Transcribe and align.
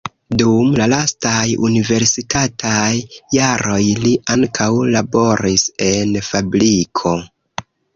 Dum 0.41 0.69
la 0.77 0.87
lastaj 0.93 1.43
universitataj 1.67 2.89
jaroj 3.37 3.79
li 4.03 4.17
ankaŭ 4.39 4.73
laboris 4.99 5.71
en 5.95 6.23
fabriko. 6.35 7.19